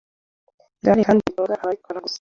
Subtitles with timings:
[0.79, 2.19] Igare kandi ntiritunga abaritwara gusa